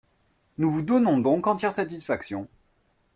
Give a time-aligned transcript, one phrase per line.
[0.57, 2.47] Nous vous donnons donc entière satisfaction.